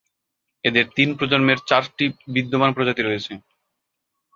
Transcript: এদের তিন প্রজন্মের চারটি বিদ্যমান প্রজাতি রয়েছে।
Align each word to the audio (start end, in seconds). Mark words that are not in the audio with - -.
এদের 0.63 0.85
তিন 0.95 1.09
প্রজন্মের 1.17 1.59
চারটি 1.69 2.05
বিদ্যমান 2.35 2.69
প্রজাতি 2.73 3.01
রয়েছে। 3.03 3.33